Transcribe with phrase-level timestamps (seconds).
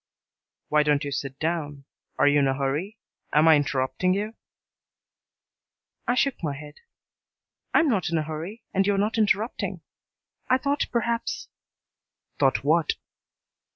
[0.69, 1.85] "Why don't you sit down?
[2.17, 2.97] Are you in a hurry?
[3.33, 4.33] Am I interrupting you?"
[6.07, 6.79] I shook my head.
[7.71, 9.81] "I am not in a hurry, and you are not interrupting.
[10.49, 11.49] I thought perhaps"
[12.39, 12.93] "Thought what?"